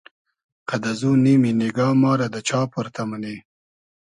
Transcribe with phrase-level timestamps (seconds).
[0.67, 3.35] قئد ازو نیمی نیگا ما رۂ دۂ چا پۉرتۂ مونی